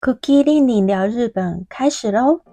[0.00, 2.47] Cookie 令你聊日本开始喽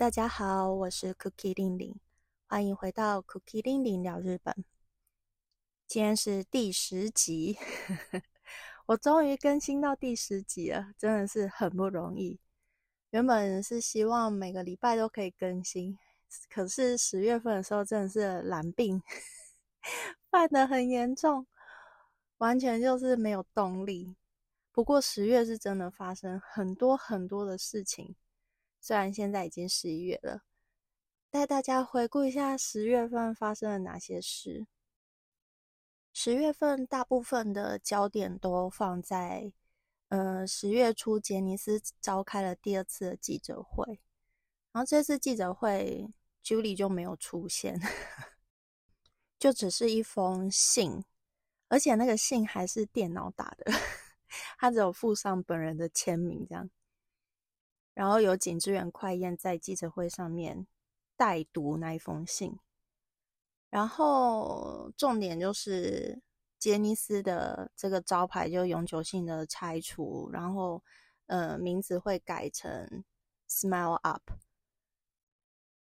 [0.00, 1.94] 大家好，我是 Cookie 玲玲，
[2.46, 4.64] 欢迎回到 Cookie 玲玲聊日本。
[5.86, 7.58] 今天是第十集，
[8.86, 12.40] 我终于更新到第十集了，真的是很不容易。
[13.10, 15.98] 原本是希望每个礼拜都可以更新，
[16.48, 19.02] 可是十月份的时候真的是懒病
[20.30, 21.46] 犯的很严重，
[22.38, 24.16] 完全就是没有动力。
[24.72, 28.16] 不过十月是真的发生很多很多的事情。
[28.80, 30.42] 虽然现在已经十一月了，
[31.30, 34.66] 带大家回顾一下十月份发生了哪些事。
[36.12, 39.52] 十月份大部分的焦点都放在，
[40.08, 44.00] 呃，十月初杰尼斯召开了第二次的记者会，
[44.72, 46.10] 然后这次记者会
[46.42, 47.80] Julie 就没有出现，
[49.38, 51.04] 就只是一封信，
[51.68, 53.70] 而且那个信还是电脑打的，
[54.58, 56.68] 他只有附上本人的签名这样。
[58.00, 60.66] 然后有景之源快彦在记者会上面
[61.18, 62.58] 代读那一封信，
[63.68, 66.22] 然后重点就是
[66.58, 70.82] 杰尼斯的这个招牌就永久性的拆除，然后
[71.26, 73.04] 呃名字会改成
[73.46, 74.30] Smile Up。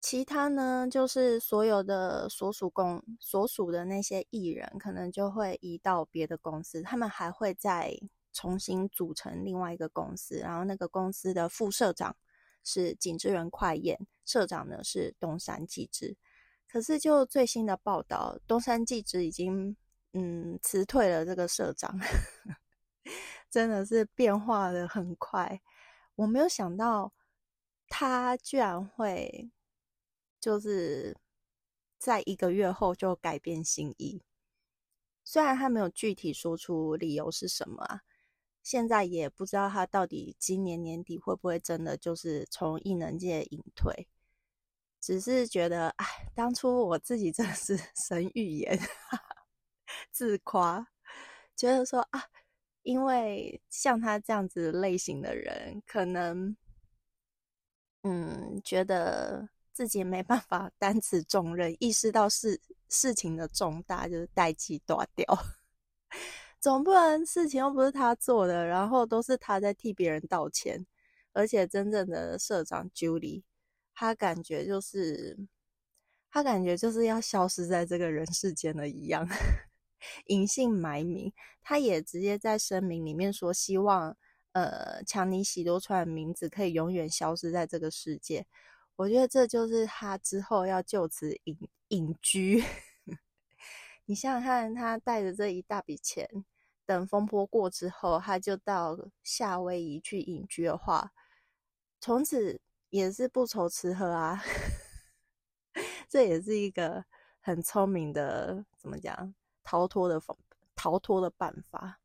[0.01, 7.95] 其他呢就是所有的所属公所属的那些艺人可能就会移到别的公司，他们还会在。
[8.37, 12.15] 重新组成另外一个公司，然后那个公司的副社长
[12.63, 16.15] 是景之人快彦，社长呢是东山纪之。
[16.67, 19.75] 可是就最新的报道，东山纪之已经
[20.13, 21.99] 嗯辞退了这个社长，
[23.49, 25.59] 真的是变化的很快。
[26.13, 27.11] 我没有想到
[27.87, 29.49] 他居然会
[30.39, 31.17] 就是
[31.97, 34.21] 在一个月后就改变心意，
[35.23, 38.01] 虽然他没有具体说出理由是什么啊。
[38.69, 44.09] 现在也不知道他到底今年年底会不会真的就是从艺能界隐退，
[44.99, 46.05] 只是觉得哎，
[46.35, 48.77] 当初我自己真的是 神预言，
[50.11, 50.85] 自夸，
[51.55, 52.25] 觉得说啊，
[52.83, 56.53] 因为像他这样子类型的人，可能
[58.03, 65.25] 嗯，觉得自己没办法担此重任，意识到事事情的重大，就是代际断掉。
[66.59, 70.85] 总不能事情又不是他做的，然后都是他在替别人道歉，
[71.33, 73.43] 而且真正的社长 Julie，
[73.93, 75.37] 他感觉就是
[76.31, 79.27] 他感觉就是要消失在这个人世间了一样，
[80.27, 81.31] 隐姓埋名。
[81.61, 84.15] 他也直接在声明里面说，希望
[84.53, 88.45] 呃强尼喜多川的名字可以永远消失在这个世界。
[88.95, 92.63] 我觉得这就是他之后要就此隐隐居。
[94.09, 96.45] 你想想看，他带着这一大笔钱，
[96.85, 101.11] 等风波过之后，他就到夏威夷去隐居的话，
[101.99, 104.41] 从此也是不愁吃喝啊。
[106.07, 107.03] 这也是一个
[107.41, 110.37] 很聪明的，怎么讲，逃脱的方
[110.73, 111.99] 逃脱的办法。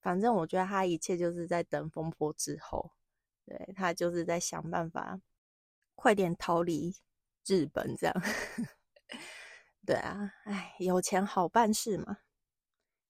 [0.00, 2.90] 反正我觉得他一切就是在等风波之后，
[3.46, 5.20] 对他就是在想办法
[5.94, 6.96] 快点逃离
[7.46, 8.22] 日本这样。
[9.86, 12.18] 对啊，哎，有钱好办事嘛。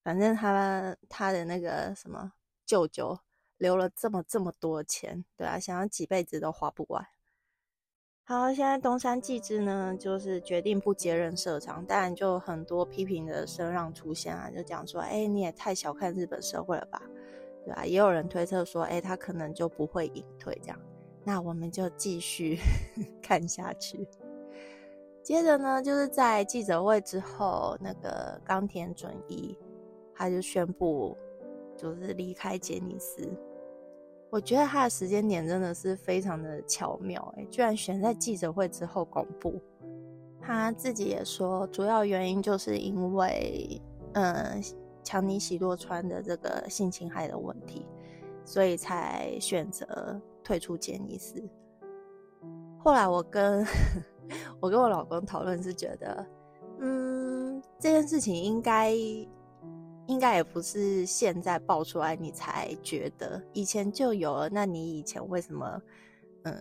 [0.03, 2.33] 反正他他的那个什么
[2.67, 3.19] 舅舅
[3.57, 7.07] 留了这么这么多钱，对啊，想要几辈子都花不完。
[8.27, 17.03] 好，现在东山纪之呢，就是决定不接任社长，当然就很多批评的声浪出现啊，就讲说，哎，你也太小看日本社会了吧，
[17.65, 17.85] 对吧？
[17.87, 20.81] 也有人推测说，哎，他可能就不会隐退这样。
[21.23, 22.59] 那我们就继续
[23.23, 24.07] 看下去。
[25.25, 29.57] 接着呢，就是在记者会之后，那个冈田准一
[30.15, 31.17] 他就宣布，
[31.75, 33.27] 就是离开杰尼斯。
[34.29, 39.59] 我觉得他的时间点真的是非常的巧妙，哎，居然选在记者会之后公布。
[40.43, 43.81] 他自己也说，主要原因就是因为，
[44.13, 44.63] 嗯，
[45.03, 47.87] 强尼喜多川的这个性侵害的问题，
[48.45, 51.43] 所以才选择退出杰尼斯。
[52.79, 53.65] 后来我跟
[54.61, 56.27] 我跟我老公讨论，是觉得，
[56.81, 58.91] 嗯，这件事情应该
[60.07, 64.49] 应该也不是现在爆出来你才觉得，以前就有了。
[64.49, 65.83] 那你以前为什么，
[66.43, 66.55] 呃，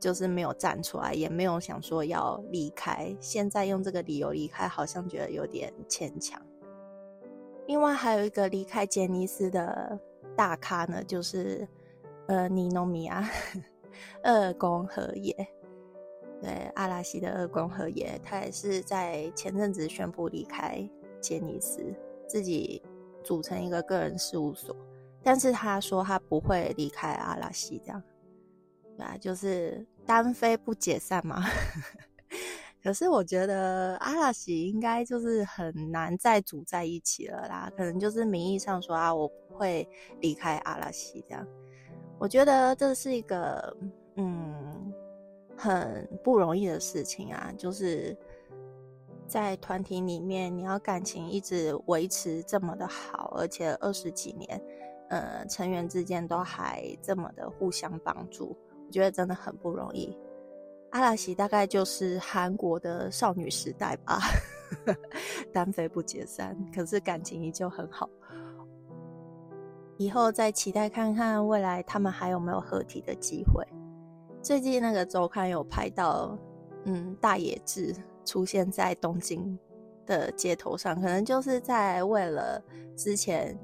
[0.00, 3.14] 就是没有站出来，也没有想说要离开。
[3.20, 6.40] 现在用这个理由离开，好像觉得有点牵强。
[7.66, 9.98] 另外还有一个离开杰尼斯的
[10.36, 11.66] 大咖呢，就是
[12.28, 13.28] 呃尼诺米亚
[14.22, 15.34] 二宫和也。
[16.40, 20.88] 对，阿拉西的二宫和也，他也是在前阵子宣布离开
[21.20, 21.82] 杰尼斯，
[22.28, 22.82] 自己
[23.24, 24.76] 组成一个个人事务所。
[25.22, 28.02] 但是他说他不会离开阿拉西，这样，
[28.96, 31.42] 对啊，就是单飞不解散嘛。
[32.80, 39.88] 可是我觉得阿拉西应该就是很难再组在一起了啦，可能就是名义上说啊，我不会
[40.20, 41.44] 离开阿拉西这样。
[42.18, 43.76] 我觉得这是一个
[44.14, 44.75] 嗯
[45.56, 48.16] 很不容易的事情啊，就是
[49.26, 54.62] 在团体里面，你要感情一直维持这么的好，而且二十几年。
[55.08, 58.56] 呃，成员之间都还这么的互相帮助，
[58.86, 60.12] 我觉得真的很不容易。
[60.90, 64.18] 阿拉西大概就是韩国的少女时代吧，
[65.54, 68.10] 单飞不解散，可是感情依旧很好。
[69.96, 73.64] 以后再期待看看未来他们还有没有合体的机会。
[74.46, 76.38] 最近那个周刊有拍到，
[76.84, 77.92] 嗯，大野智
[78.24, 79.58] 出现在东京
[80.06, 82.62] 的街头上，可能就是在为了
[82.94, 83.58] 之前。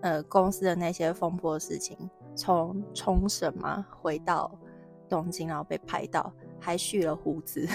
[0.00, 1.98] 呃，公司的那些风波事情，
[2.36, 4.48] 从冲绳嘛回到
[5.08, 7.66] 东京，然后被拍到，还蓄了胡子。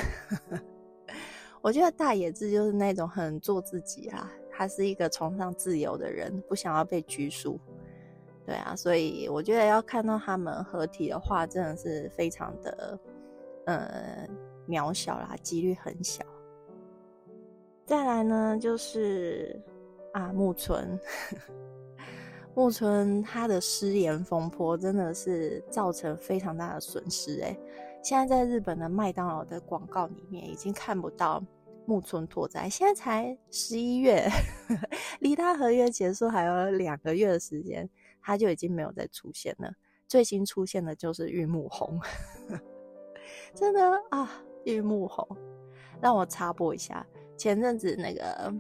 [1.59, 7.59] 我觉得大野智就是那种很做自己啊，他是一个崇尚自由的人，不想要被拘束。
[8.45, 12.99] 对啊，所以我觉得要看到他们合体的话，真的是非常的
[13.65, 14.27] 呃
[14.67, 16.23] 渺小啦，几率很小。
[17.85, 19.61] 再来呢，就是
[20.13, 20.99] 啊木村。
[22.55, 27.57] 木村他的失言风波真的是造成非常大的损失哎！
[28.03, 31.43] 现在在日本的麦当劳的广告里面已经看不到
[31.87, 34.29] 木村拓哉，现在才十一月，
[35.19, 37.89] 离他合约结束还有两个月的时间，
[38.23, 39.71] 他就已经没有再出现了。
[40.07, 41.99] 最新出现的就是玉木宏，
[43.53, 45.27] 真的啊，玉木宏，
[46.01, 47.05] 让我插播一下，
[47.37, 48.51] 前阵子那个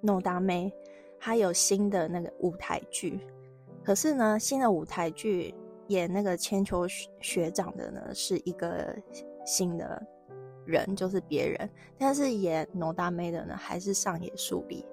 [0.00, 0.72] 诺大妹。
[1.20, 3.18] 她有新的那个舞台剧，
[3.82, 5.52] 可是呢，新的舞台剧
[5.88, 6.86] 演那个千秋
[7.20, 8.96] 学长的呢是一个
[9.44, 10.00] 新的
[10.64, 11.68] 人，就是别人。
[11.98, 14.86] 但是演农大妹的呢还是上野树里，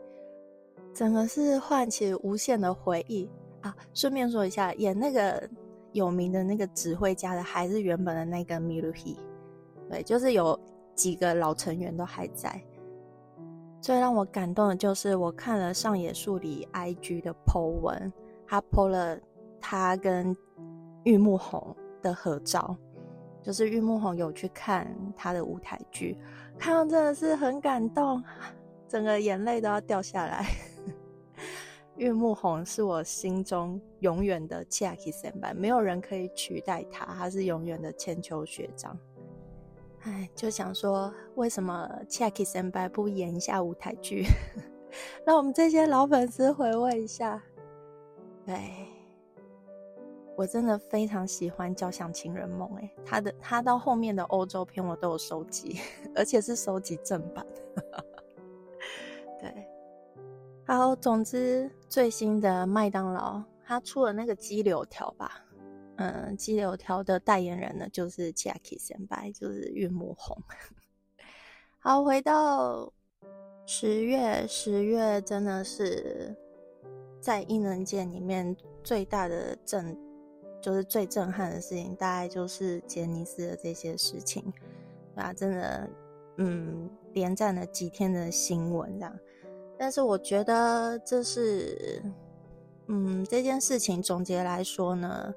[0.95, 3.29] 整个是唤起无限的回忆
[3.65, 3.75] 啊！
[3.95, 5.49] 顺便说一下，演那个
[5.91, 9.17] 有名的那个指挥家的还是原本的那个 Miruhi，
[9.89, 10.59] 对，就是有
[10.93, 12.61] 几个老成员都还在。
[13.81, 18.13] 最让我感动的就是我看了上野树里 IG 的 po 文，
[18.45, 19.17] 他 po 了
[19.59, 20.35] 他跟
[21.03, 22.77] 玉木宏的合照，
[23.41, 26.15] 就是玉木宏有去看他的舞台剧，
[26.59, 28.23] 看到真的是很感动，
[28.87, 30.45] 整个眼泪都要掉下来。
[31.97, 38.97] 玉木宏是我心中永远的 Chiaki 先辈，没有人可以取代他，他是永远的千秋学长。
[40.01, 44.25] 哎，就想说，为什么 Chaki 先白不演一下舞台剧，
[45.25, 47.41] 让我们这些老粉丝回味一下？
[48.45, 48.59] 对，
[50.35, 55.79] 我真的非常喜欢《交响情人梦》哎，他的他到后面的欧洲片我都有收集，
[56.13, 57.45] 而且是收集正版。
[60.67, 65.45] 好，总之最新的麦当劳，他出了那个鸡柳条吧。
[65.97, 70.35] 嗯，鸡柳条的代言人呢，就是 Jackie 先白，就是玉木宏。
[71.77, 72.91] 好，回到
[73.67, 76.35] 十月，十月真的是
[77.21, 79.95] 在艺能界里面最大的震，
[80.59, 84.43] 就是最震撼的事情，大概就是杰尼斯的这些事情，
[85.13, 85.31] 对吧？
[85.31, 85.89] 真的，
[86.37, 89.15] 嗯，连战了几天的新闻这样。
[89.77, 92.01] 但是我觉得这是，
[92.87, 95.33] 嗯，这件事情总结来说呢。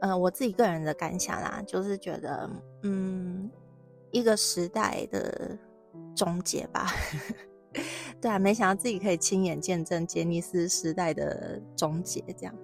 [0.00, 2.50] 呃，我自己个人的感想啦，就是觉得，
[2.82, 3.50] 嗯，
[4.10, 5.56] 一个时代的
[6.14, 6.88] 终结吧。
[8.20, 12.54] 对啊，没想到自己可以亲眼见证杰尼斯时代的终结，这样。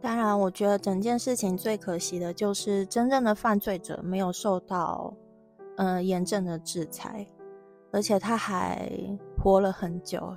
[0.00, 5.12] 当然，我觉得整件事情最可惜的就是真正的犯罪者没有受到，
[5.76, 7.26] 呃，严正的制裁，
[7.92, 8.90] 而且他还
[9.38, 10.36] 活了很久。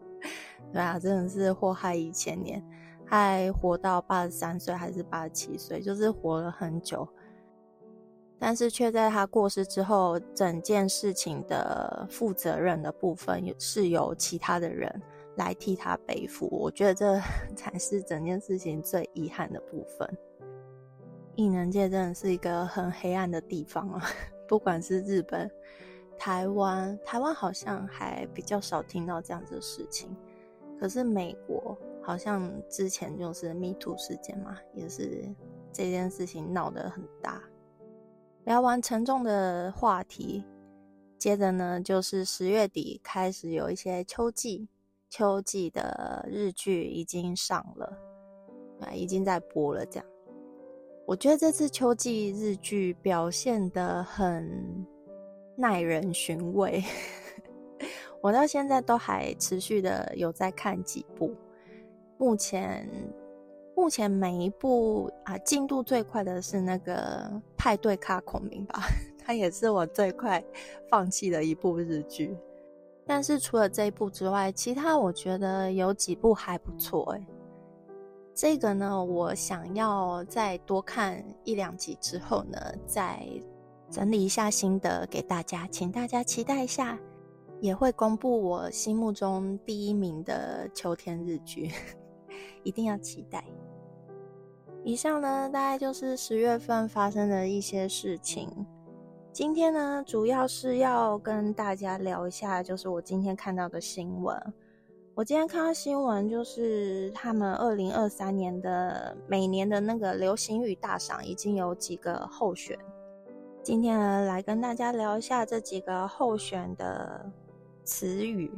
[0.72, 2.62] 对啊，真的是祸害一千年。
[3.04, 7.06] 还活到八十三岁还是八十七岁，就是活了很久，
[8.38, 14.90] 但是却在他过世之后，整件事情的负责任的部分是由其他的人
[15.36, 16.48] 来替他背负。
[16.50, 17.20] 我觉得这
[17.54, 20.18] 才是整件事情最遗憾的部分。
[21.36, 24.02] 艺能界真的是一个很黑暗的地方啊！
[24.48, 25.50] 不管是日本、
[26.24, 30.08] 台湾，台湾好像还比较少听到这样子的事情。
[30.78, 35.28] 可是美国好像之前就是 Me Too 事件嘛，也是
[35.72, 37.42] 这件事情闹得很大。
[38.44, 40.44] 聊完沉重的话题，
[41.18, 44.68] 接着呢就是十月底开始有一些秋季、
[45.10, 47.98] 秋季的日剧已经上了，
[48.78, 50.06] 啊，已经在播了，这样。
[51.04, 54.86] 我觉得这次秋季日剧表现的很
[55.56, 56.82] 耐人寻味，
[58.20, 61.34] 我到现在都还持续的有在看几部。
[62.18, 62.88] 目前
[63.74, 68.80] 目前每一部啊进度最快的是那个派对卡孔明吧，
[69.18, 70.42] 它也是我最快
[70.88, 72.36] 放弃的一部日剧。
[73.04, 77.26] 但是除了这一部之外，其他我觉得有几部还不错诶
[78.34, 83.26] 这个呢，我想要再多看一两集之后呢，再
[83.92, 86.98] 整理一下心得给大家，请大家期待一下，
[87.60, 91.70] 也会公布我心目中第一名的秋天日剧，
[92.64, 93.44] 一定要期待。
[94.82, 98.48] 以上呢，大概就是十月份发生的一些事情。
[99.30, 104.34] 今天呢，主要是要跟大家聊一下，就是我今天看到的新闻。
[105.14, 112.78] 我今天看到新闻，就是他们二零二三年的每年的那个流行语大赏已经有几个候选。
[113.62, 117.30] 今天呢，来跟大家聊一下这几个候选的
[117.84, 118.50] 词语，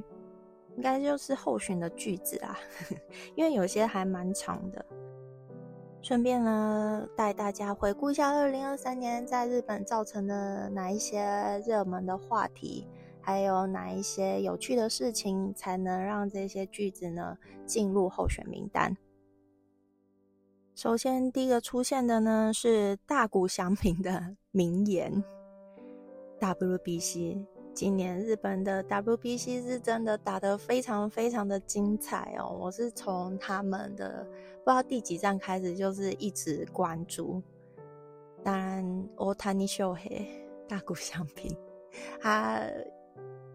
[0.77, 2.59] 应该就是候选的句子啊，
[3.37, 4.83] 因为有些还蛮长的。
[6.01, 11.23] 顺便呢，带大家回顾一下二零二三年在日本造成的哪一些
[11.67, 12.87] 热门的话题。
[13.27, 18.95] 还有哪一些有趣的事情才能让这些句子呢进入候选名单？
[20.75, 25.13] 首先，第一个出现的呢是大谷翔平的名言
[26.39, 27.45] ：“WBC，
[27.75, 32.57] 今年日本的 WBC 是真的打得非常非常的精彩哦！
[32.59, 34.25] 我是从他们的
[34.65, 37.43] 不知道第几站开始，就是一直关注。
[38.45, 40.27] 当然，大谷秀黑
[40.69, 41.55] 大谷翔平，
[42.21, 42.63] 他。”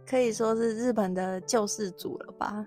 [0.05, 2.65] 可以说是日本的救世主了吧？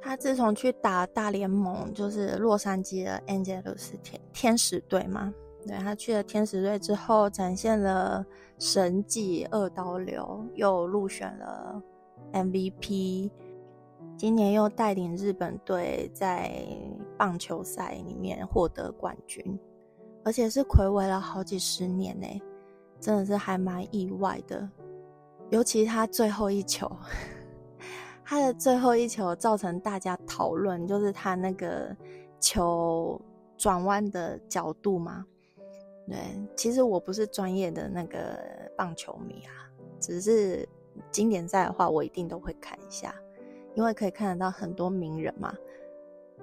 [0.00, 5.34] 他自从去打大联盟，就是洛杉矶的 Angels 天天使队嘛，
[5.66, 8.24] 对他去了天使队之后，展现了
[8.58, 11.82] 神迹二刀流，又入选了
[12.32, 13.30] MVP，
[14.16, 16.64] 今年又带领日本队在
[17.18, 19.58] 棒球赛里面获得冠军，
[20.24, 22.26] 而且是暌违了好几十年呢，
[23.00, 24.68] 真的是还蛮意外的。
[25.50, 26.90] 尤其他最后一球，
[28.24, 31.96] 他的最后一球造成大家讨论，就是他那个
[32.40, 33.20] 球
[33.56, 35.24] 转弯的角度嘛。
[36.08, 36.16] 对，
[36.56, 38.38] 其实我不是专业的那个
[38.76, 40.68] 棒球迷啊，只是
[41.10, 43.14] 经典赛的话，我一定都会看一下，
[43.74, 45.54] 因为可以看得到很多名人嘛。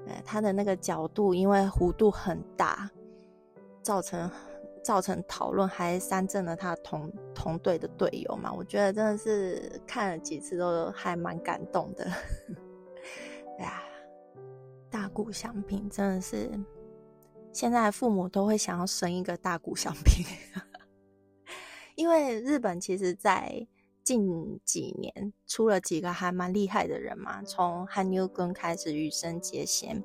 [0.05, 2.89] 对，他的那个角度，因为弧度很大，
[3.81, 4.29] 造成。
[4.83, 8.51] 造成讨论，还三振了他同同队的队友嘛？
[8.51, 12.03] 我觉得真的是看了几次都还蛮感动的。
[13.59, 13.81] 哎呀，
[14.89, 16.51] 大谷翔平真的是，
[17.53, 20.25] 现在父母都会想要生一个大谷翔平，
[21.95, 23.65] 因为日本其实在
[24.03, 30.03] 近几年出了几个还蛮厉害的人嘛，从汉牛根开始羽生结弦，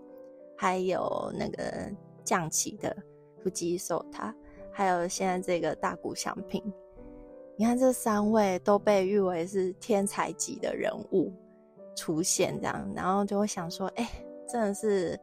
[0.57, 1.91] 还有那个
[2.23, 2.95] 降旗的
[3.43, 4.33] 福吉寿他。
[4.71, 6.63] 还有现在这个大谷翔平，
[7.57, 11.33] 你看这三位都被誉为是天才级的人物
[11.97, 14.09] 出现，这样，然后就会想说，哎，
[14.47, 15.19] 真的是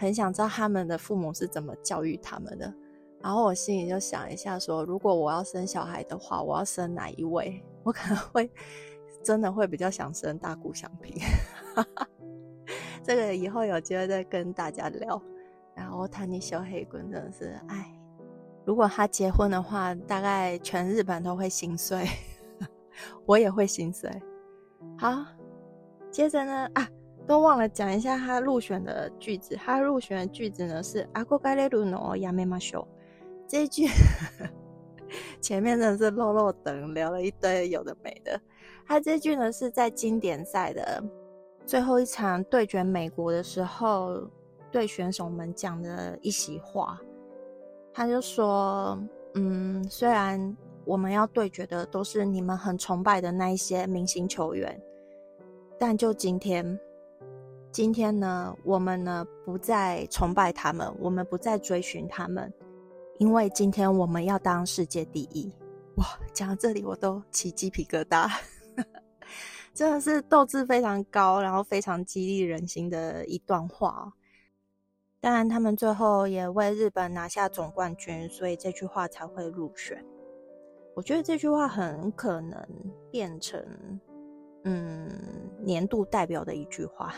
[0.00, 2.72] 很想知道他们的父母是怎么教育他们的。
[3.20, 7.62] 然后我心里就想一下，说如果我要生小孩的话，我要生哪一位？
[7.82, 8.50] 我可能会
[9.22, 11.14] 真的会比较想生大谷翔平。
[13.04, 15.20] 这个以后有机会再跟大家聊。
[15.74, 17.94] 然后谈你小黑棍真的是，哎。
[18.64, 22.06] 如果他结婚的话，大概全日本都会心碎，
[23.26, 24.10] 我也会心碎。
[24.96, 25.24] 好，
[26.10, 26.88] 接着呢，啊，
[27.26, 29.54] 都忘了讲一下他入选的句子。
[29.56, 32.86] 他入选的句子呢是“阿古盖雷鲁诺亚美马修”
[33.46, 33.86] 这一句，
[35.40, 38.40] 前面真的是漏漏等聊了一堆有的没的。
[38.86, 41.02] 他这句呢是在经典赛的
[41.64, 44.20] 最后一场对决美国的时候，
[44.72, 47.00] 对选手们讲的一席话。
[47.92, 48.98] 他就说
[49.34, 54.80] ：“嗯，虽然我们要对决的都是你们很崇拜的那一些明星球员，
[55.78, 56.78] 但就今天，
[57.72, 62.52] 今天呢，我们呢不再崇拜他们，我们不再追寻他们，
[63.18, 65.48] 因为今天我们要当世界第一。
[65.96, 68.28] 哇，讲到这里我都起鸡皮疙瘩，
[69.72, 74.12] 真的是斗志非常高，然后非常激励人心的一段话。
[75.20, 80.04] 当然，他们最后也为日本拿下总冠军，所以这句话才会入选。
[80.96, 82.66] 我觉得这句话很可能
[83.12, 83.64] 变成，
[84.64, 85.08] 嗯，
[85.60, 87.14] 年度代表的一句话。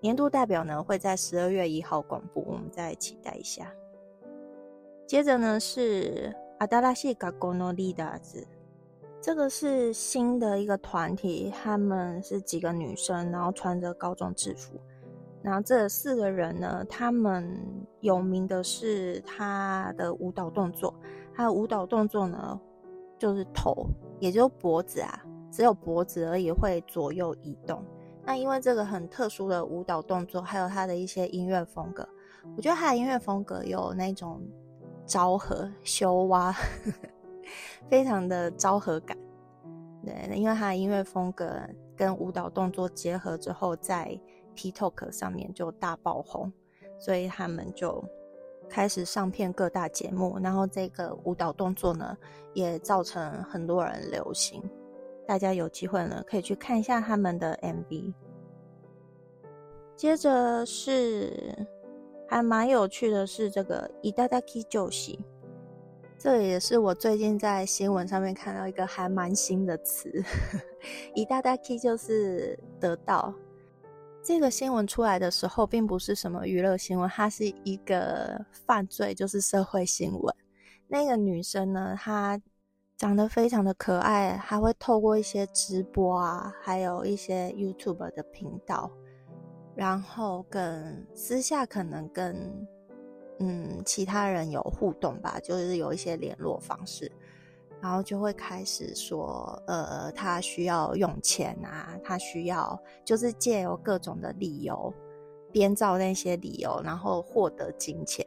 [0.00, 3.72] 年度代表呢会在十二月一号公布，我们再期待一下。
[5.06, 8.46] 接着呢是阿达拉西嘎贡诺利达子，
[9.20, 14.78] 这个是新的一个团体，他们是几个女生，然后穿着高中制服。
[15.42, 17.56] 然后这四个人呢，他们
[18.00, 20.92] 有名的是他的舞蹈动作。
[21.34, 22.60] 他的舞蹈动作呢，
[23.16, 23.86] 就是头，
[24.18, 25.22] 也就脖子啊，
[25.52, 27.84] 只有脖子而已会左右移动。
[28.26, 32.06] 那因为这个很特殊的舞蹈动作，还有他的一些音乐风格，
[32.56, 34.42] 我觉得他的音乐风格有那种
[35.06, 36.52] 昭和修哇，
[37.88, 39.16] 非常的昭和感。
[40.04, 41.48] 对，因为他的音乐风格
[41.96, 44.18] 跟舞蹈动作结合之后，在
[44.56, 46.52] TikTok 上面就大爆红，
[46.98, 48.04] 所以他们就
[48.68, 52.16] 开始上片各大节目，然后这个舞蹈动作呢，
[52.54, 54.60] 也造成很多人流行。
[55.26, 58.14] 大家有机会呢，可以去看一下他们的 MV。
[59.96, 61.66] 接着是
[62.28, 65.18] 还蛮有趣的是这个伊达达 K 救喜，
[66.18, 70.22] 这也是我最近在新闻上面看到一个还蛮新的词，
[71.14, 73.34] 伊达达 K 就是得到。
[74.22, 80.34] 这个新闻出来的时候，并不是什么娱乐新闻，它是一个犯罪，就是社会新闻。
[80.88, 82.40] 那个女生呢，她
[82.96, 88.90] 长得非常的可爱，还会透过一些直播啊，还有一些 YouTube 的频道，
[89.74, 92.66] 然后跟私下可能跟
[93.38, 97.10] 嗯其他人有互动吧，就是有一些联络方式。
[97.78, 104.92] 然后就会开始说，呃，他需要用钱啊，他需要就是借由各种的理由
[105.52, 108.26] 编造那些理由，然后获得金钱。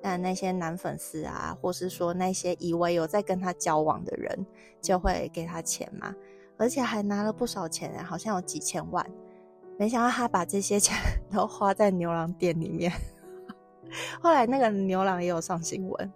[0.00, 4.46] 但那些男粉丝啊，或是说那些以为有在跟他交往的人，
[4.80, 6.14] 就会给他钱嘛，
[6.56, 9.04] 而且还拿了不少钱，好像有几千万。
[9.78, 10.96] 没想到他把这些钱
[11.30, 12.92] 都花在牛郎店里面，
[14.20, 16.12] 后来那个牛郎也有上新闻。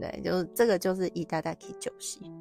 [0.00, 2.32] 对，就是这个，就是伊达达基酒西。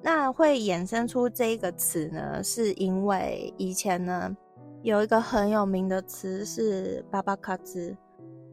[0.00, 4.36] 那会衍生出这一个词呢，是因为以前呢
[4.82, 7.96] 有一个很有名的词是巴巴卡兹，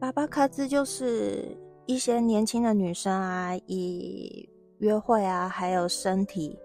[0.02, 6.58] 巴巴卡兹就是一些年轻的女生啊，以约会啊，还有身体，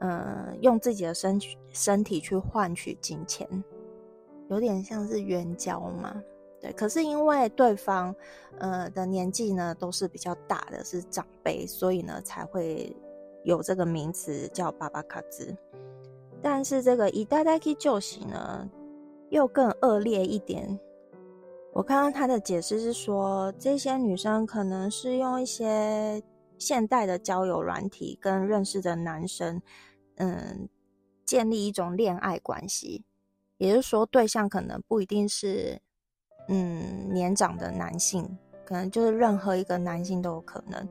[0.00, 1.40] 嗯，用自己的身
[1.72, 3.48] 身体去换取金钱，
[4.50, 6.22] 有点像是援交嘛。
[6.60, 8.14] 对，可是因为对方，
[8.58, 12.94] 呃的年纪呢都是比较大的，是长辈，所以呢才会
[13.44, 15.56] 有这个名词叫巴巴卡兹。
[16.42, 18.68] 但是这个以大代基救喜呢，
[19.30, 20.78] 又更恶劣一点。
[21.78, 26.20] 我看到他的解释是说，这些女生可能是用一些
[26.58, 29.62] 现代的交友软体跟认识的男生，
[30.16, 30.68] 嗯，
[31.24, 33.04] 建立一种恋爱关系，
[33.58, 35.80] 也就是说，对象可能不一定是。
[36.48, 38.26] 嗯，年长的男性
[38.64, 40.88] 可能就是任何一个男性都有可能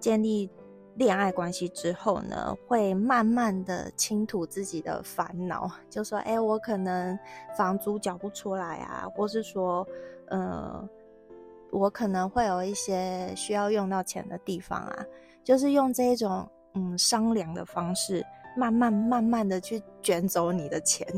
[0.00, 0.50] 建立
[0.94, 7.16] 恋爱关系之后呢，会慢慢的倾吐自己的烦恼，就说：“哎，我可能
[7.56, 9.86] 房租缴不出来啊，或是说，
[10.28, 10.88] 呃，
[11.70, 15.06] 我可能会有一些需要用到钱的地方啊，
[15.44, 18.24] 就是用这一种嗯商量的方式，
[18.56, 21.06] 慢慢慢慢的去卷走你的钱。”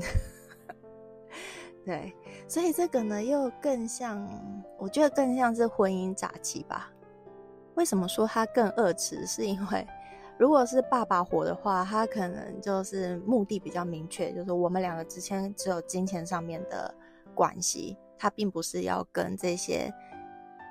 [1.87, 2.13] 对，
[2.47, 4.29] 所以这个呢，又更像，
[4.79, 6.91] 我觉得更像是婚姻诈欺吧。
[7.77, 9.27] 为什么说它更恶质？
[9.27, 9.87] 是因为
[10.37, 16.95] 如果是爸爸火的话，他可能就是目的比较明确，就是我们两个之间只有金钱上面的
[17.35, 19.93] 关系，他并不是要跟这些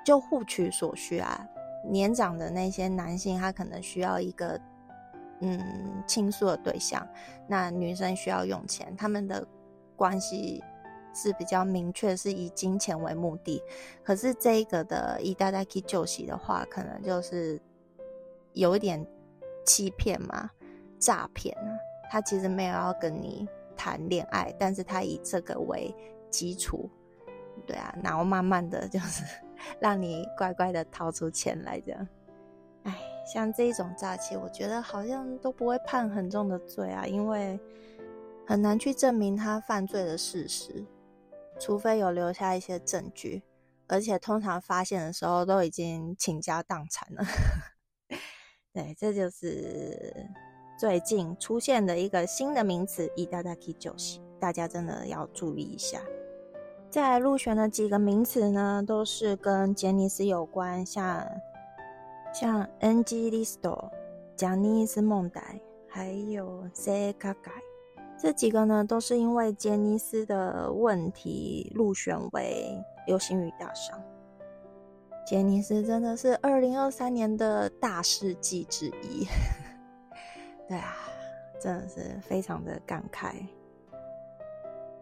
[0.04, 1.46] 就互取所需啊。
[1.84, 4.60] 年长的那些男性，他可能需要一个
[5.40, 7.06] 嗯倾诉的对象，
[7.48, 9.46] 那女生需要用钱，他们的
[9.96, 10.62] 关系。
[11.14, 13.60] 是比较明确，是以金钱为目的。
[14.04, 17.60] 可是这个的以大家可以救喜的话，可能就是
[18.52, 19.04] 有一点
[19.66, 20.48] 欺骗嘛，
[21.00, 21.66] 诈骗啊。
[22.08, 25.92] 他其实没有要跟你谈恋爱，但是他以这个为
[26.30, 26.88] 基础，
[27.66, 29.22] 对啊，然后慢慢的就是
[29.80, 32.08] 让你乖乖的掏出钱来这样。
[32.84, 32.98] 哎，
[33.32, 37.58] 像这种诈欺，我觉得好像都不会判很重的罪啊，因为
[38.46, 40.84] 很难去证明他犯罪的事实。
[41.60, 43.42] 除非有留下一些证据，
[43.88, 47.24] 而且通常发现的时候都已经倾家荡产了。
[48.72, 50.30] 对，这就是
[50.78, 56.00] 最近出现的一个新的名词“伊达达基九西”，大家真的要注意一下。
[56.90, 61.22] 在入选的几个名词呢，都是跟杰尼斯有关，像
[62.32, 63.90] 像 NG Listo、
[64.34, 67.52] 贾尼斯梦代，还有 C 卡改。
[68.18, 74.02] 这几个呢，都是因为杰尼斯的问题入选为流行语大赏。
[75.26, 79.26] 杰尼斯真的是二零二三年的大事记之一，
[80.66, 80.96] 对啊，
[81.60, 83.46] 真的是非常的感慨。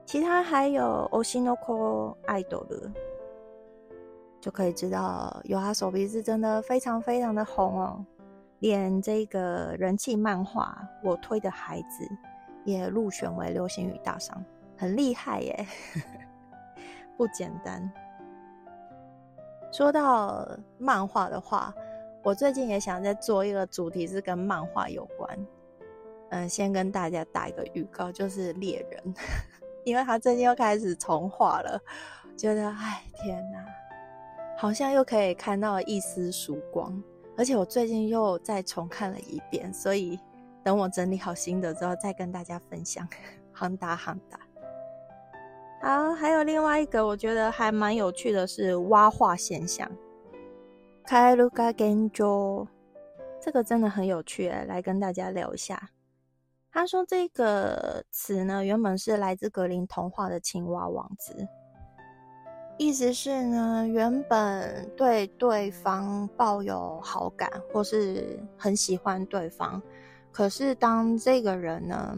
[0.07, 2.93] 其他还有 Oshinoko Idol，
[4.41, 8.05] 就可以知道有他手臂是真的非常非常的红哦，
[8.61, 12.05] 连这个人气漫画《我推的孩子》。
[12.65, 14.45] 也入选为流行语大赏，
[14.77, 15.67] 很厉害耶，
[17.17, 17.89] 不简单。
[19.71, 21.73] 说到漫画的话，
[22.25, 25.47] 我最近也想再做一个主题是跟漫画有关。
[26.31, 29.15] 嗯，先跟大家打一个预告，就是猎人，
[29.87, 31.81] 因为他最近又开始重画了，
[32.37, 33.65] 觉得哎天哪，
[34.59, 37.03] 好像又可以看到一丝曙光。
[37.39, 40.21] 而且我最近又再重看了一遍，所以。
[40.65, 43.07] 等我整理好心得之后，再跟大家分享。
[43.53, 44.41] 行达行达，
[45.81, 49.89] 好，还有另外一个我觉得还蛮有趣的是蛙画现象。
[51.05, 52.67] 开鲁嘎根卓，
[53.41, 55.91] 这个真的很有趣，来跟大家聊一下。
[56.77, 61.49] 他说这个词呢，原本是来自格林童话的青蛙王子，
[62.77, 69.83] 意思是呢，原本对对方抱有好感，或是很喜欢对方。
[70.31, 72.15] 可是，当这个人呢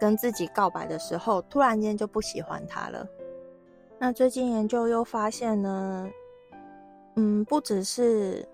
[0.00, 3.06] 跟自己告白的时候，突然间就不喜欢他了。
[3.98, 6.08] 那最近研究又发现呢，
[7.16, 8.48] 嗯，不只是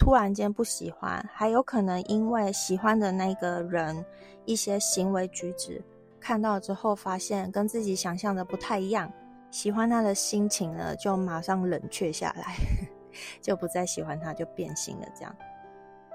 [0.00, 4.02] 突然间不喜欢，还有可能因为喜欢的那个人
[4.46, 5.84] 一些行为举止，
[6.18, 9.12] 看到之后发现跟自己想象的不太一样，
[9.50, 12.56] 喜欢他的心情呢就马上冷却下来，
[13.42, 15.36] 就不再喜欢他，就变心了，这样。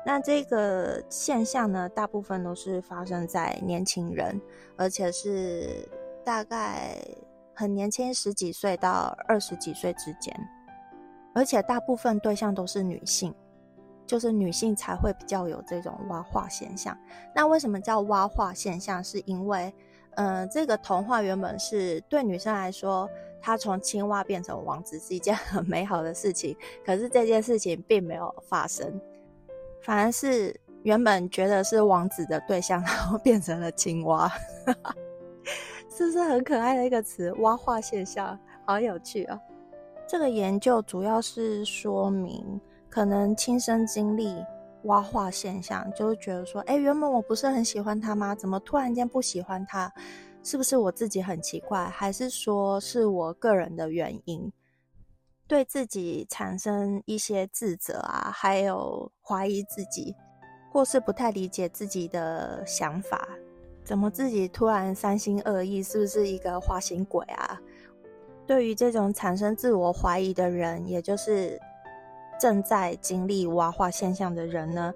[0.03, 4.41] 那这个现象呢，大部分都是发生在年轻人，
[4.77, 5.87] 而且是
[6.23, 6.97] 大概
[7.53, 10.35] 很年轻，十几岁到二十几岁之间，
[11.33, 13.33] 而且大部分对象都是女性，
[14.05, 16.97] 就是女性才会比较有这种蛙化现象。
[17.33, 19.03] 那为什么叫蛙化现象？
[19.03, 19.73] 是因为，
[20.15, 23.09] 嗯，这个童话原本是对女生来说，
[23.41, 28.99] 她从青蛙变成王子是一件 很美好的事情，可是这件事情并没有发生。
[29.81, 34.31] 反而是原本觉得是王子的对象， 然后变成了青蛙，
[35.89, 37.31] 是不是很可爱的一个词？
[37.33, 39.39] 蛙化现象，好有趣哦！
[40.07, 42.61] 这个研究主要是说明，
[42.95, 44.41] 可能亲身经历
[44.84, 48.34] 挖化现象，就是觉得说，哎，原本我不是很喜欢他吗？
[48.34, 49.91] 怎么突然间不喜欢他？
[50.41, 54.49] 是不是我自己很奇怪，还是说是我个人的原因？
[55.45, 60.15] 对自己产生一些自责啊，还有怀疑自己，
[60.71, 63.27] 或是不太理解自己的想法，
[63.84, 67.60] 怎么自己突然三心二意，是不是一个花心鬼啊？
[68.47, 71.60] 对于这种产生自我怀疑的人，也就是
[72.39, 74.93] 正在经历蛙化现象的人呢，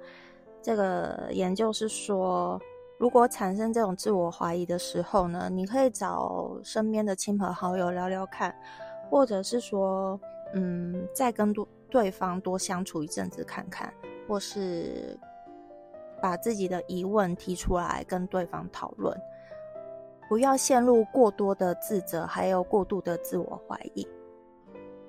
[0.61, 2.59] 这个研究是说，
[2.97, 8.55] 如果产生这种自我怀疑的时候呢，你可以找身边的亲朋好友聊聊看，
[9.09, 10.19] 或者是说。
[10.55, 13.93] 嗯，再跟多对方多相处一阵子看看，
[14.27, 15.15] 或是
[16.19, 19.15] 把自己的疑问提出来跟对方讨论，
[20.27, 24.07] 不要陷入过多的自责，还有过度的自我怀疑。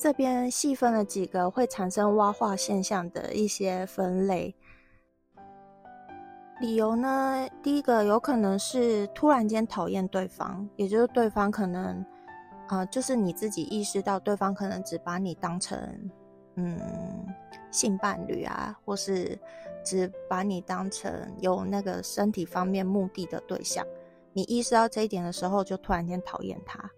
[0.01, 4.55] 这边细分了几个会产生蛙化现象的一些分类
[6.59, 7.47] 理由呢？
[7.63, 12.03] 第一个有可能是突然间讨厌对方，也就是对方可能。
[12.69, 15.79] 啊，就是你自己意识到对方可能只把你当成
[16.55, 16.79] 嗯
[17.71, 19.39] 性伴侣啊，或是
[19.85, 23.85] 只把你当成有那个身体方面目的的对象。
[24.33, 26.91] 你意识到这一点的时候，就突然间讨厌他。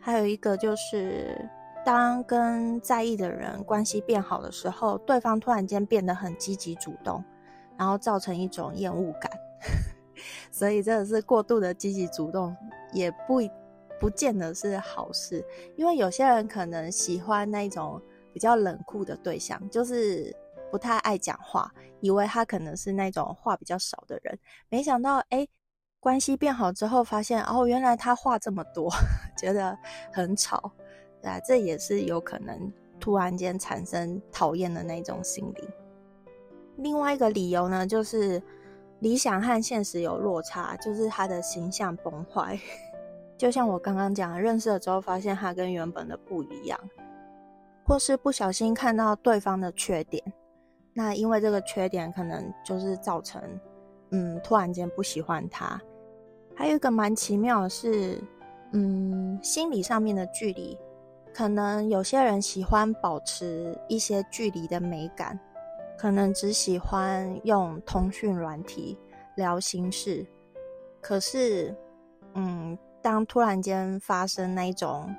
[0.00, 1.48] 还有一个就是，
[1.84, 7.22] 当跟在意的人关系变好的时候，对方突然间变得很积极主动，
[7.76, 9.30] 然后造成一种厌恶感。
[10.50, 12.56] 所以真的是过度的积极主动，
[12.92, 13.40] 也不。
[14.00, 15.42] 不见得是好事，
[15.76, 17.98] 因为有些人可能喜欢那种
[18.34, 20.34] 比较冷酷的对象，就是
[20.70, 25.46] 不太爱讲话，以为他可能是那种话比较少的人，没想到哎，
[26.00, 28.90] 关系变好之后发现哦，原来他话这么多，
[29.38, 29.78] 觉得
[30.12, 30.70] 很吵，
[31.24, 35.68] 对啊，这也是有可能突然间产生讨厌的那种心理。
[36.76, 38.42] 另外一个理由呢，就是
[38.98, 42.60] 理想和现实有落差，就是他的形象崩坏。
[43.38, 46.78] 就像我刚刚讲，认识了之后发现他跟原本的不一样，
[47.86, 50.22] 或是不小心看到对方的缺点，
[50.92, 53.42] 那因为这个缺点可能就是造成，
[54.10, 55.80] 嗯，突然间不喜欢他。
[56.54, 58.22] 还有一个蛮奇妙的是，
[58.72, 60.78] 嗯，心理上面的距离，
[61.34, 65.38] 可能有些人喜欢保持一些距离的美感。
[65.96, 68.98] 可能只喜欢用通讯软体
[69.36, 70.26] 聊心事，
[71.00, 71.74] 可是，
[72.34, 75.14] 嗯，当突然间发生那种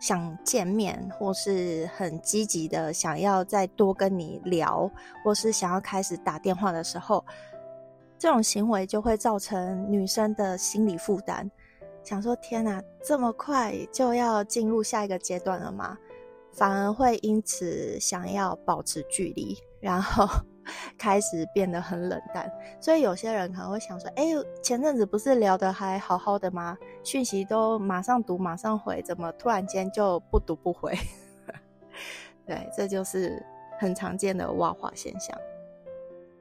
[0.00, 4.88] 想见面，或是很积极的想要再多跟你聊，
[5.24, 7.22] 或是想要开始打电话的时候，
[8.16, 11.50] 这种行为就会造成女生的心理负担，
[12.02, 15.98] 想说：天哪，这么快就要进入下一个阶段了吗？
[16.50, 19.56] 反而会因此想要保持距离。
[19.80, 20.28] 然后
[20.96, 22.48] 开始变得很冷淡，
[22.80, 24.26] 所以有些人可能会想说：“哎，
[24.62, 26.78] 前阵子不是聊得还好好的吗？
[27.02, 30.96] 讯息都马上读马上回，怎么突然间就不读不回？”
[32.46, 33.44] 对，这就是
[33.76, 35.36] 很常见的挖话现象。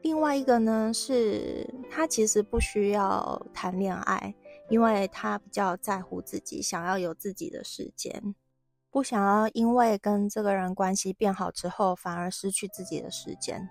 [0.03, 4.31] 另外一个呢，是他其实不需要谈恋爱，
[4.71, 8.33] 因为他比较在乎自己，想要有自己的时间。
[8.89, 13.67] 不想要因为跟这个人关系变好之后，反而失去自己的时间。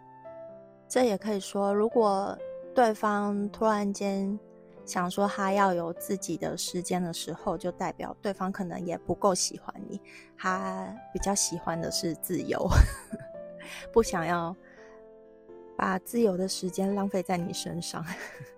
[0.87, 2.39] 这也可以说，如果
[2.75, 4.39] 对方突然间
[4.85, 9.99] 想说他要有自己的时间的时候，就代表对方可能也不够喜欢你，
[10.37, 12.69] 他比较喜欢的是自由，
[13.91, 14.55] 不想要
[15.79, 18.05] 把自由的时间浪费在你身上，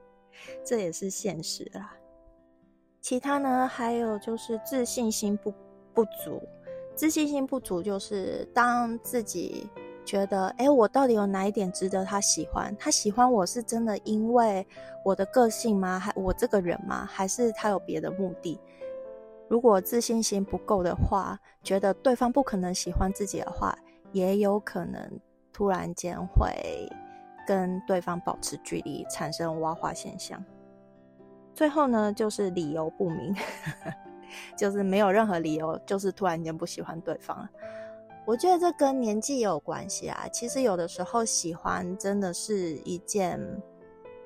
[0.66, 1.96] 这也是现实啦。
[3.02, 5.52] 其他呢，还有就是自信心不。
[5.94, 6.42] 不足，
[6.94, 9.68] 自信心不足，就是当自己
[10.06, 12.74] 觉得，哎，我到底有哪一点值得他喜欢？
[12.78, 14.66] 他喜欢我是真的因为
[15.04, 15.98] 我的个性吗？
[15.98, 17.04] 还我这个人吗？
[17.04, 18.58] 还是他有别的目的？
[19.48, 23.76] 如果自信心不够的话，觉得对方不可能喜欢自己的话，
[24.12, 25.20] 也有可能
[25.52, 26.50] 突然间会
[27.46, 30.42] 跟对方保持距离，产生挖化现象。
[31.54, 33.34] 最后呢，就是理由不明。
[34.56, 37.46] 就是没有任何理由，就是突然间不喜欢对方了。
[38.24, 40.26] 我觉得这跟年纪也有关系啊。
[40.32, 43.38] 其实有的时候喜欢真的是一件，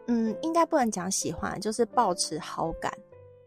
[0.06, 2.92] 嗯，应该不能讲喜欢，就是保持好感，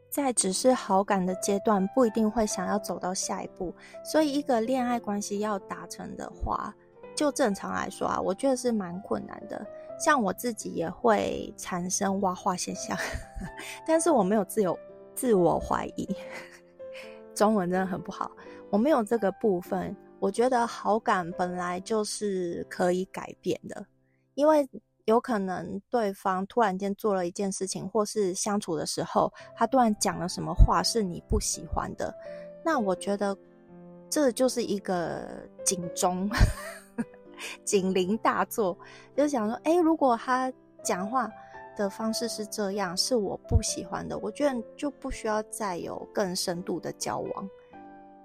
[0.10, 3.74] 在只是好感的阶段，不一定会想要走到下一步。
[4.04, 6.76] 所以一个恋爱关系要达成的话，
[7.16, 9.66] 就正常来说啊，我觉得是蛮困难的。
[10.00, 12.98] 像我自己也会产生挖化现象，
[13.86, 14.78] 但是我没有自由
[15.14, 16.08] 自我怀疑。
[17.36, 18.32] 中文真的很不好，
[18.70, 19.96] 我没有这个部分。
[20.20, 23.86] 我觉得好感本来就是可以改变的，
[24.34, 24.68] 因为
[25.06, 32.14] 有可能对方突然间做了一件事情，或是相处的时候，他突然讲了什么话是你不喜欢的，
[32.66, 33.38] 那我觉得
[34.10, 35.26] 这就是一个
[35.64, 36.30] 警钟，
[37.64, 38.78] 警铃大作，
[39.16, 40.52] 就想说，哎，如果他
[40.84, 41.30] 讲话。
[41.78, 44.18] 的方式是这样，是我不喜欢的。
[44.18, 47.50] 我觉得就不需要再有更深度的交往。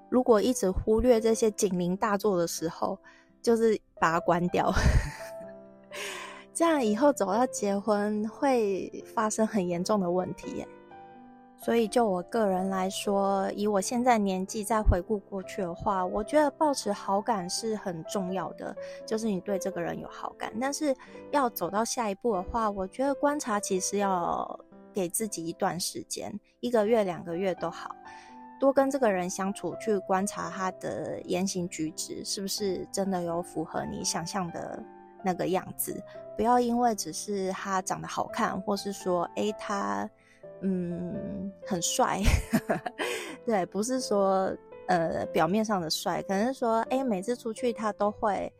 [0.08, 2.98] 如果一直忽略这些警铃大作的时候，
[3.40, 4.72] 就是把它关掉，
[6.52, 10.68] 这样以后走到结婚会发生很严重的问题耶。
[11.64, 20.52] 所以，就我个人来说，以我现在年纪再回顾过去的话，我觉得保持好感是很重要的，就是你对这个人有好感。
[20.60, 20.94] 但是
[21.30, 24.60] 要走到下一步的话，我觉得观察其实要
[24.92, 27.96] 给自己一段时间，一个月、两个月都好，
[28.60, 34.82] 多跟这个人相处，去观察他的言行举止是不是真的有符合你想象的
[35.24, 35.98] 那个样子。
[36.36, 40.06] 不要因为只是他长得好看，或是说，诶他。
[40.66, 42.22] 嗯，很帅，
[43.44, 44.50] 对，不是说
[44.88, 48.50] 呃表面上的帅，可能是说，哎，每次出去他都会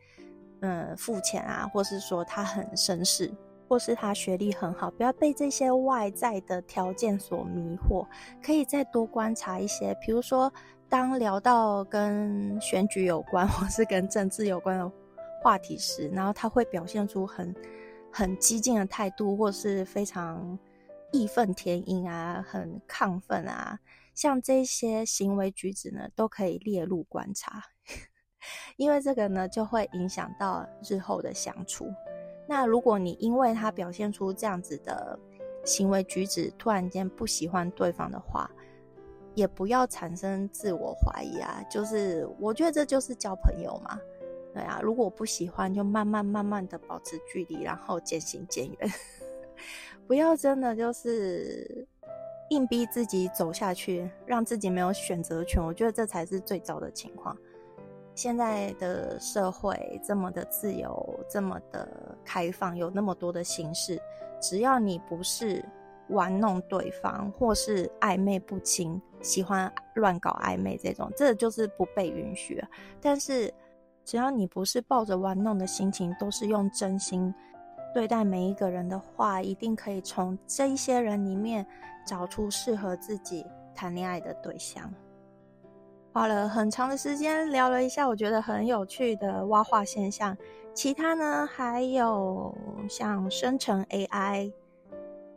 [0.59, 3.33] 嗯付钱啊，或是说他很绅士，
[3.67, 8.05] 或是他学历很好，不要被这些外在的条件所迷惑，
[8.43, 10.53] 可以再多观察一些，比如说
[10.87, 14.91] 当聊到跟选举有关 或是跟政治有关的
[15.41, 17.51] 话题时，然后他会表现出很
[18.11, 20.59] 很激进的态度，或是非常。
[21.15, 23.79] 义愤填膺啊，很亢奋啊，
[24.13, 27.63] 像这些行为举止呢，都可以列入观察，
[28.75, 31.89] 因为这个呢，就会影响到日后的相处。
[32.47, 35.17] 那如果你因为他表现出这样子的
[35.63, 38.49] 行为举止，突然间不喜欢对方的话，
[39.33, 41.63] 也不要产生自我怀疑啊。
[41.69, 43.99] 就是我觉得这就是交朋友嘛。
[44.53, 48.91] 对啊，如果不喜欢，就慢慢慢慢的保持距离，然后渐行渐远。
[50.07, 51.87] 不要真的就是
[52.49, 55.63] 硬逼自己走下去，让自己没有选择权。
[55.63, 57.35] 我觉得这才是最糟的情况。
[58.13, 63.99] 现在的社会这么的自由，这么的开放，有那么多的形式，
[64.39, 65.63] 只要你不是
[66.09, 72.63] 玩弄对方，或是暧昧不清，喜欢乱搞暧昧这种，这就是不被允许。
[73.01, 73.53] 但是
[74.05, 77.33] 只要你不是抱着玩弄的心情，都是用真心
[77.95, 81.65] 对待每一个人的话，一定可以从这一些人里面
[82.05, 84.93] 找出适合自己谈恋爱的对象。
[86.11, 90.35] 花了很长的时间聊了一下，我觉得很有趣的挖化现象。
[90.73, 92.53] 其他呢，还有
[92.89, 94.51] 像生成 AI、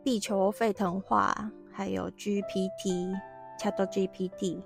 [0.03, 3.15] 地球沸腾化，还有 GPT、
[3.57, 4.61] Chat GPT，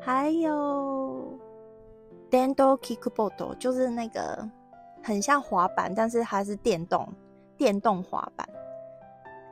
[0.00, 1.38] 还有
[2.30, 4.48] Dando Kickboard，就是那个
[5.08, 7.10] 很像滑板，但是它是电动
[7.56, 8.46] 电动滑板，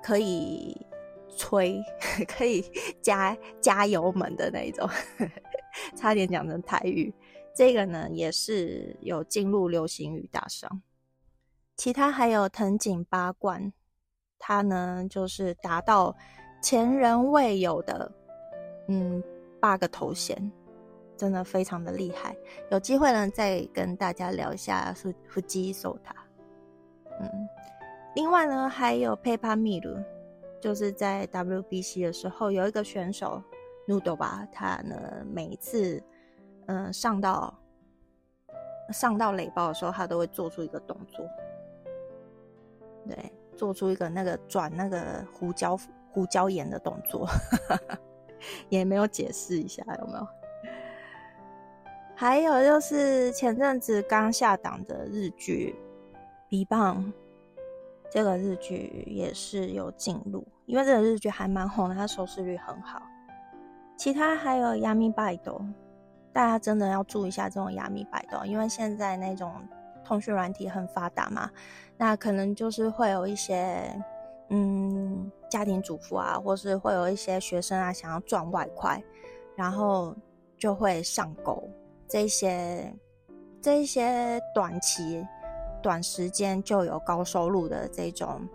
[0.02, 0.76] 可以
[1.34, 1.82] 吹，
[2.28, 2.62] 可以
[3.00, 4.86] 加加油门的那种。
[5.96, 7.10] 差点讲成台语，
[7.54, 10.82] 这个呢也是有进入流行语大赏。
[11.74, 13.72] 其他还有藤井八冠，
[14.38, 16.14] 他呢就是达到
[16.62, 18.12] 前人未有的
[18.88, 19.22] 嗯
[19.58, 20.52] 八个头衔，
[21.16, 22.36] 真的非常的厉害。
[22.70, 26.14] 有机会呢再跟大家聊一下富富基守塔。
[27.20, 27.48] 嗯，
[28.14, 30.04] 另外呢还有 Paper Mill，
[30.60, 33.42] 就是在 WBC 的时候有一个选手。
[33.88, 36.02] Noodle 吧，他呢每一次，
[36.66, 37.56] 嗯，上到
[38.92, 41.24] 上到垒包的时候，他都会做出一个动作，
[43.08, 45.78] 对，做出一个那个转那个胡椒
[46.10, 47.28] 胡椒盐的动作，
[48.68, 50.26] 也没有解释一下有没有？
[52.18, 55.76] 还有就是前阵子刚下档的日剧
[56.48, 57.04] 《B 棒》，
[58.10, 63.02] 这个日剧也是有进入，因为这个日剧还蛮红的，它收视率很好。
[63.98, 65.60] 其他还有亚米百度，
[66.32, 69.52] 大家真的要注意一下这种亚米百度，因为现在那种
[70.02, 71.50] 通讯软体很发达嘛，
[71.98, 73.94] 那可能就是会有一些
[74.48, 79.02] 嗯家庭主妇啊，或是会有一些学生啊想要赚外快，
[79.54, 80.16] 然后
[80.56, 81.62] 就会上钩
[82.08, 82.94] 这些
[83.60, 85.26] 这些短期
[85.82, 88.48] 短时间就有高收入的这种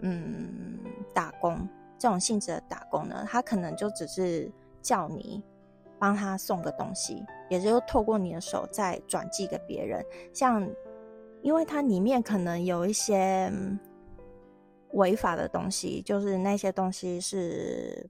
[0.00, 0.78] 嗯
[1.14, 4.52] 打工这种性质的打工呢，他可能就只是。
[4.82, 5.42] 叫你
[5.98, 10.00] 帮他送个东西，也就透过你的手再转寄给别人。
[10.32, 10.64] 像，
[11.42, 13.52] 因为它里面可能有一些
[14.92, 18.08] 违法的东西，就是那些东西是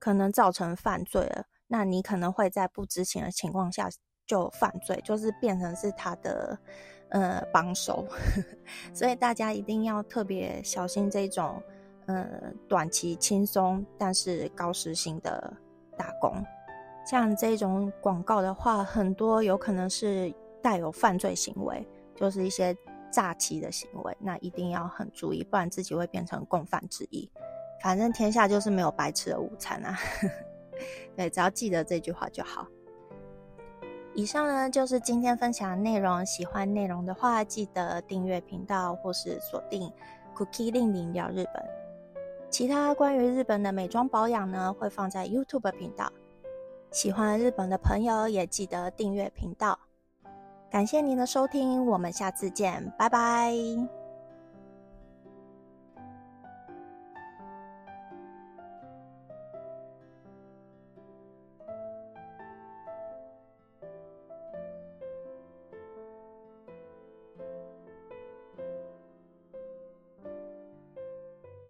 [0.00, 1.44] 可能造成犯罪了。
[1.68, 3.88] 那你可能会在不知情的情况下
[4.28, 6.56] 就犯罪，就是变成是他的
[7.08, 8.06] 呃帮手。
[8.94, 11.60] 所以大家一定要特别小心这种
[12.06, 12.24] 呃
[12.68, 15.52] 短期轻松但是高时薪的。
[16.00, 16.32] 打工，
[17.04, 22.72] 像这种广告的话，很多有可能是带有犯罪行为，就是一些
[23.10, 27.28] 诈欺的行为，那一定要很注意，不然自己会变成共犯之一。
[27.82, 29.98] 反正天下就是没有白吃的午餐啊！
[31.16, 32.64] 对，只要记得这句话就好。
[34.18, 39.92] 以上呢就是今天分享的内容，喜欢内容的话，记得订阅频道或是锁定
[40.36, 41.64] Cookie 令令聊日本。
[42.50, 46.12] 其他关于日本的美妆保养呢，会放在 YouTube 频道。
[46.90, 49.78] 喜欢日本的朋友也记得订阅频道。
[50.68, 53.97] 感谢您的收听，我们下次见，拜拜。